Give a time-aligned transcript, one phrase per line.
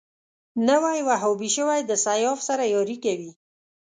[0.67, 3.31] نوی وهابي شوی د سیاف سره ياري کوي